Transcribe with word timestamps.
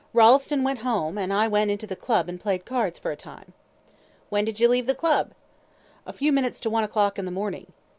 "Rolleston 0.13 0.63
went 0.63 0.79
home, 0.79 1.15
and 1.19 1.31
I 1.31 1.47
went 1.47 1.69
into 1.69 1.85
the 1.85 1.95
Club 1.95 2.27
and 2.27 2.41
played 2.41 2.65
cards 2.65 2.97
for 2.97 3.11
a 3.11 3.15
time." 3.15 3.53
"When 4.29 4.45
did 4.45 4.59
you 4.59 4.67
leave 4.67 4.87
the 4.87 4.95
Club?" 4.95 5.33
"A 6.07 6.11
few 6.13 6.31
minutes 6.31 6.59
to 6.61 6.71
one 6.71 6.83
o'clock 6.83 7.19
in 7.19 7.25
the 7.25 7.29
morning." 7.29 7.71